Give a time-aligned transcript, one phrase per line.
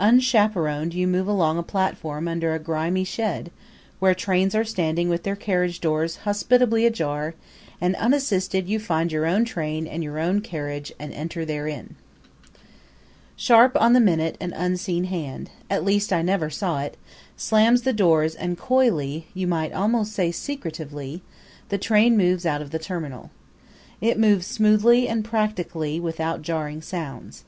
[0.00, 3.52] Unchaperoned you move along a long platform under a grimy shed,
[4.00, 7.36] where trains are standing with their carriage doors hospitably ajar,
[7.80, 11.94] and unassisted you find your own train and your own carriage, and enter therein.
[13.36, 16.96] Sharp on the minute an unseen hand at least I never saw it
[17.36, 21.22] slams the doors and coyly you might almost say secretively
[21.68, 23.30] the train moves out of the terminal.
[24.00, 27.44] It moves smoothly and practically without jarring sounds.